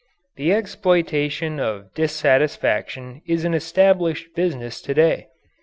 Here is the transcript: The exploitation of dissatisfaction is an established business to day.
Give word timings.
The 0.35 0.51
exploitation 0.51 1.59
of 1.59 1.93
dissatisfaction 1.93 3.21
is 3.27 3.45
an 3.45 3.53
established 3.53 4.33
business 4.33 4.81
to 4.81 4.95
day. 4.95 5.27